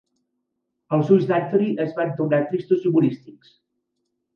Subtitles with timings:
[0.97, 3.59] Els ulls d'Anthony es van tornar tristos i humorístics.